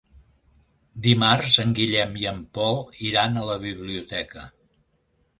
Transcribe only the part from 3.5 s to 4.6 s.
la biblioteca.